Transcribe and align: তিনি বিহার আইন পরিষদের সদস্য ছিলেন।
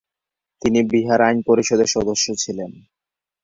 তিনি 0.61 0.79
বিহার 0.91 1.19
আইন 1.21 1.37
পরিষদের 1.47 1.87
সদস্য 1.87 2.25
ছিলেন। 2.35 2.71